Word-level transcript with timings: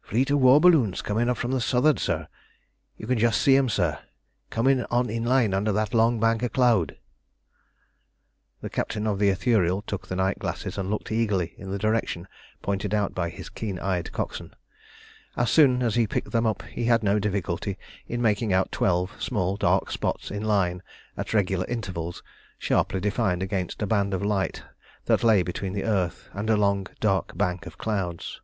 "Fleet 0.00 0.30
of 0.30 0.40
war 0.40 0.62
balloons 0.62 1.02
coming 1.02 1.28
up 1.28 1.36
from 1.36 1.50
the 1.50 1.60
south'ard, 1.60 1.98
sir. 1.98 2.26
You 2.96 3.06
can 3.06 3.18
just 3.18 3.42
see 3.42 3.54
'em, 3.54 3.68
sir, 3.68 3.98
coming 4.48 4.82
on 4.86 5.10
in 5.10 5.24
line 5.24 5.52
under 5.52 5.72
that 5.72 5.92
long 5.92 6.18
bank 6.18 6.42
of 6.42 6.54
cloud." 6.54 6.96
The 8.62 8.70
captain 8.70 9.06
of 9.06 9.18
the 9.18 9.28
Ithuriel 9.28 9.82
took 9.82 10.06
the 10.08 10.16
night 10.16 10.38
glasses, 10.38 10.78
and 10.78 10.90
looked 10.90 11.12
eagerly 11.12 11.52
in 11.58 11.70
the 11.70 11.76
direction 11.78 12.26
pointed 12.62 12.94
out 12.94 13.14
by 13.14 13.28
his 13.28 13.50
keen 13.50 13.78
eyed 13.78 14.10
coxswain. 14.10 14.54
As 15.36 15.50
soon 15.50 15.82
as 15.82 15.96
he 15.96 16.06
picked 16.06 16.30
them 16.30 16.46
up 16.46 16.62
he 16.62 16.86
had 16.86 17.02
no 17.02 17.18
difficulty 17.18 17.76
in 18.06 18.22
making 18.22 18.54
out 18.54 18.72
twelve 18.72 19.14
small 19.22 19.58
dark 19.58 19.90
spots 19.90 20.30
in 20.30 20.42
line 20.44 20.82
at 21.18 21.34
regular 21.34 21.66
intervals 21.66 22.22
sharply 22.58 23.00
defined 23.00 23.42
against 23.42 23.82
a 23.82 23.86
band 23.86 24.14
of 24.14 24.24
light 24.24 24.62
that 25.04 25.22
lay 25.22 25.42
between 25.42 25.74
the 25.74 25.84
earth 25.84 26.30
and 26.32 26.48
a 26.48 26.56
long 26.56 26.86
dark 27.00 27.36
bank 27.36 27.66
of 27.66 27.76
clouds. 27.76 28.40